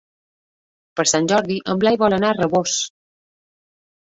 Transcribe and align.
Per 0.99 1.05
Sant 1.11 1.29
Jordi 1.31 1.57
en 1.75 1.83
Blai 1.83 2.01
vol 2.05 2.17
anar 2.19 2.33
a 2.35 2.37
Rabós. 2.39 2.79